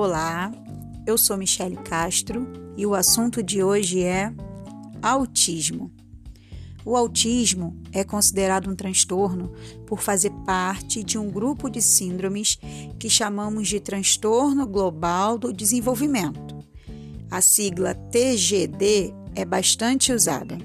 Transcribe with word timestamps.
Olá, 0.00 0.52
eu 1.04 1.18
sou 1.18 1.36
Michele 1.36 1.74
Castro 1.74 2.46
e 2.76 2.86
o 2.86 2.94
assunto 2.94 3.42
de 3.42 3.64
hoje 3.64 4.04
é 4.04 4.32
autismo. 5.02 5.90
O 6.84 6.96
autismo 6.96 7.76
é 7.92 8.04
considerado 8.04 8.70
um 8.70 8.76
transtorno 8.76 9.52
por 9.88 10.00
fazer 10.00 10.30
parte 10.46 11.02
de 11.02 11.18
um 11.18 11.28
grupo 11.28 11.68
de 11.68 11.82
síndromes 11.82 12.60
que 12.96 13.10
chamamos 13.10 13.66
de 13.66 13.80
transtorno 13.80 14.68
global 14.68 15.36
do 15.36 15.52
desenvolvimento. 15.52 16.56
A 17.28 17.40
sigla 17.40 17.92
TGD 17.92 19.12
é 19.34 19.44
bastante 19.44 20.12
usada. 20.12 20.58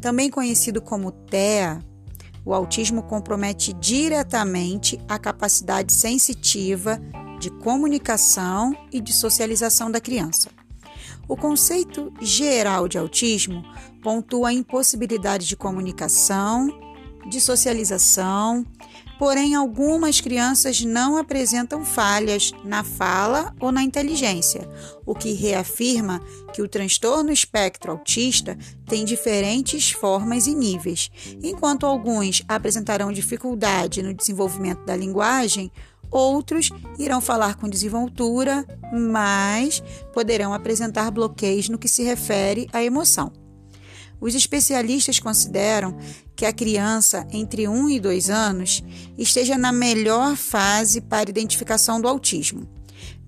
Também 0.00 0.30
conhecido 0.30 0.80
como 0.80 1.10
TEA, 1.10 1.80
o 2.44 2.54
autismo 2.54 3.02
compromete 3.02 3.72
diretamente 3.72 4.96
a 5.08 5.18
capacidade 5.18 5.92
sensitiva 5.92 7.00
de 7.38 7.50
comunicação 7.50 8.76
e 8.92 9.00
de 9.00 9.12
socialização 9.12 9.90
da 9.90 10.00
criança. 10.00 10.50
O 11.26 11.36
conceito 11.36 12.12
geral 12.20 12.86
de 12.86 12.98
autismo 12.98 13.64
pontua 14.02 14.48
a 14.50 14.52
impossibilidade 14.52 15.46
de 15.46 15.56
comunicação, 15.56 16.68
de 17.26 17.40
socialização, 17.40 18.66
porém 19.18 19.54
algumas 19.54 20.20
crianças 20.20 20.82
não 20.82 21.16
apresentam 21.16 21.84
falhas 21.84 22.52
na 22.62 22.84
fala 22.84 23.54
ou 23.58 23.72
na 23.72 23.82
inteligência, 23.82 24.68
o 25.06 25.14
que 25.14 25.32
reafirma 25.32 26.20
que 26.52 26.60
o 26.60 26.68
transtorno 26.68 27.32
espectro 27.32 27.92
autista 27.92 28.58
tem 28.86 29.04
diferentes 29.04 29.92
formas 29.92 30.46
e 30.46 30.54
níveis. 30.54 31.10
Enquanto 31.42 31.86
alguns 31.86 32.42
apresentarão 32.46 33.10
dificuldade 33.10 34.02
no 34.02 34.12
desenvolvimento 34.12 34.84
da 34.84 34.96
linguagem, 34.96 35.70
Outros 36.10 36.70
irão 36.98 37.20
falar 37.20 37.56
com 37.56 37.68
desenvoltura, 37.68 38.64
mas 38.92 39.82
poderão 40.12 40.54
apresentar 40.54 41.10
bloqueios 41.10 41.68
no 41.68 41.78
que 41.78 41.88
se 41.88 42.02
refere 42.02 42.68
à 42.72 42.82
emoção. 42.82 43.32
Os 44.20 44.34
especialistas 44.34 45.18
consideram 45.18 45.96
que 46.34 46.46
a 46.46 46.52
criança 46.52 47.26
entre 47.30 47.68
1 47.68 47.90
e 47.90 48.00
2 48.00 48.30
anos 48.30 48.82
esteja 49.18 49.58
na 49.58 49.72
melhor 49.72 50.36
fase 50.36 51.00
para 51.00 51.28
identificação 51.28 52.00
do 52.00 52.08
autismo, 52.08 52.66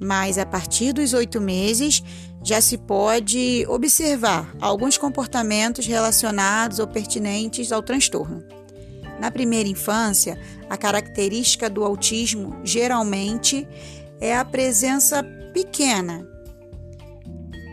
mas 0.00 0.38
a 0.38 0.46
partir 0.46 0.92
dos 0.92 1.12
8 1.12 1.40
meses 1.40 2.02
já 2.42 2.60
se 2.60 2.78
pode 2.78 3.66
observar 3.68 4.54
alguns 4.60 4.96
comportamentos 4.96 5.86
relacionados 5.86 6.78
ou 6.78 6.86
pertinentes 6.86 7.72
ao 7.72 7.82
transtorno. 7.82 8.42
Na 9.20 9.30
primeira 9.30 9.68
infância, 9.68 10.38
a 10.68 10.76
característica 10.76 11.70
do 11.70 11.84
autismo 11.84 12.56
geralmente 12.62 13.66
é 14.20 14.36
a 14.36 14.44
presença 14.44 15.22
pequena 15.52 16.26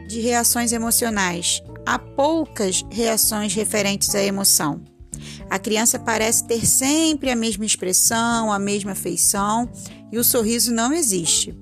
de 0.07 0.21
reações 0.21 0.71
emocionais. 0.71 1.61
Há 1.85 1.99
poucas 1.99 2.85
reações 2.89 3.53
referentes 3.53 4.15
à 4.15 4.23
emoção. 4.23 4.81
A 5.49 5.59
criança 5.59 5.99
parece 5.99 6.45
ter 6.45 6.65
sempre 6.65 7.29
a 7.29 7.35
mesma 7.35 7.65
expressão, 7.65 8.51
a 8.51 8.57
mesma 8.57 8.95
feição 8.95 9.69
e 10.11 10.17
o 10.17 10.23
sorriso 10.23 10.73
não 10.73 10.93
existe. 10.93 11.57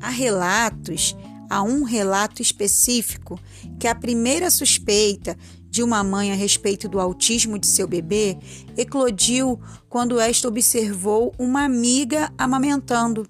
Há 0.00 0.10
relatos, 0.10 1.16
há 1.52 1.62
um 1.62 1.82
relato 1.82 2.40
específico 2.40 3.38
que 3.78 3.86
a 3.86 3.94
primeira 3.94 4.50
suspeita 4.50 5.36
de 5.68 5.82
uma 5.82 6.02
mãe 6.02 6.32
a 6.32 6.34
respeito 6.34 6.88
do 6.88 6.98
autismo 6.98 7.58
de 7.58 7.66
seu 7.66 7.86
bebê 7.86 8.38
eclodiu 8.74 9.60
quando 9.86 10.18
esta 10.18 10.48
observou 10.48 11.34
uma 11.38 11.62
amiga 11.64 12.32
amamentando, 12.38 13.28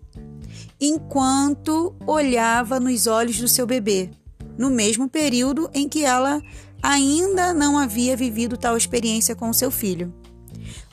enquanto 0.81 1.97
olhava 2.07 2.79
nos 2.79 3.09
olhos 3.09 3.41
do 3.41 3.49
seu 3.49 3.67
bebê, 3.67 4.09
no 4.57 4.71
mesmo 4.71 5.09
período 5.09 5.69
em 5.75 5.89
que 5.89 6.05
ela 6.05 6.41
ainda 6.81 7.53
não 7.53 7.77
havia 7.77 8.17
vivido 8.17 8.57
tal 8.57 8.77
experiência 8.77 9.35
com 9.35 9.53
seu 9.53 9.71
filho. 9.71 10.15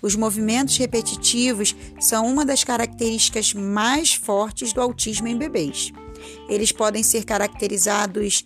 Os 0.01 0.15
movimentos 0.15 0.77
repetitivos 0.77 1.75
são 1.99 2.25
uma 2.25 2.43
das 2.43 2.63
características 2.63 3.53
mais 3.53 4.15
fortes 4.15 4.73
do 4.73 4.81
autismo 4.81 5.27
em 5.27 5.37
bebês. 5.37 5.93
Eles 6.47 6.71
podem 6.71 7.03
ser 7.03 7.23
caracterizados 7.25 8.45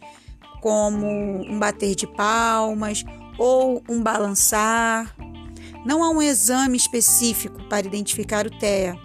como 0.62 1.08
um 1.08 1.60
bater 1.60 1.96
de 1.96 2.08
palmas 2.08 3.04
ou 3.38 3.84
um 3.90 4.02
balançar. 4.02 5.16
Não 5.86 6.04
há 6.04 6.10
um 6.10 6.22
exame 6.22 6.78
específico 6.78 7.62
para 7.68 7.86
identificar 7.86 8.48
o 8.48 8.60
TEA, 8.60 8.98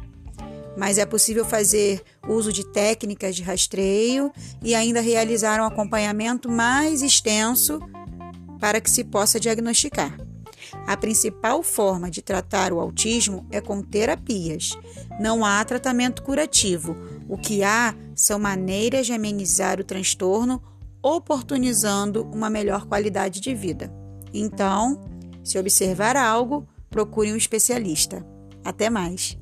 mas 0.76 0.96
é 0.96 1.04
possível 1.04 1.44
fazer 1.44 2.02
uso 2.28 2.52
de 2.52 2.64
técnicas 2.64 3.34
de 3.34 3.42
rastreio 3.42 4.32
e 4.62 4.74
ainda 4.74 5.00
realizar 5.00 5.60
um 5.60 5.64
acompanhamento 5.64 6.48
mais 6.48 7.02
extenso 7.02 7.80
para 8.60 8.80
que 8.80 8.90
se 8.90 9.02
possa 9.02 9.40
diagnosticar. 9.40 10.16
A 10.86 10.96
principal 10.96 11.62
forma 11.62 12.10
de 12.10 12.22
tratar 12.22 12.72
o 12.72 12.80
autismo 12.80 13.46
é 13.50 13.60
com 13.60 13.82
terapias. 13.82 14.76
Não 15.20 15.44
há 15.44 15.64
tratamento 15.64 16.22
curativo. 16.22 16.96
O 17.28 17.36
que 17.36 17.62
há 17.62 17.94
são 18.18 18.36
maneiras 18.36 19.06
de 19.06 19.12
amenizar 19.12 19.80
o 19.80 19.84
transtorno 19.84 20.60
oportunizando 21.00 22.24
uma 22.32 22.50
melhor 22.50 22.84
qualidade 22.84 23.40
de 23.40 23.54
vida. 23.54 23.92
Então, 24.34 25.00
se 25.44 25.56
observar 25.56 26.16
algo, 26.16 26.66
procure 26.90 27.32
um 27.32 27.36
especialista. 27.36 28.26
Até 28.64 28.90
mais! 28.90 29.38